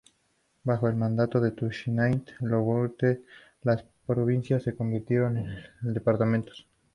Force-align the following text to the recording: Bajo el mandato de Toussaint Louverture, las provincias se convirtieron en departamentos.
Bajo 0.63 0.87
el 0.87 0.95
mandato 0.95 1.39
de 1.39 1.51
Toussaint 1.51 2.27
Louverture, 2.39 3.21
las 3.61 3.85
provincias 4.07 4.63
se 4.63 4.73
convirtieron 4.73 5.37
en 5.37 5.93
departamentos. 5.93 6.65